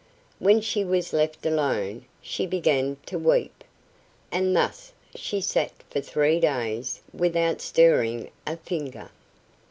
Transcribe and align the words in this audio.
When 0.39 0.61
she 0.61 0.83
was 0.83 1.13
left 1.13 1.45
alone, 1.45 2.05
she 2.23 2.47
began 2.47 2.97
to 3.05 3.19
weep, 3.19 3.63
and 4.31 4.55
thus 4.55 4.91
she 5.13 5.41
sat 5.41 5.73
for 5.91 6.01
three 6.01 6.39
days 6.39 7.01
without 7.13 7.61
stirring 7.61 8.31
a 8.47 8.57
finger. 8.57 9.11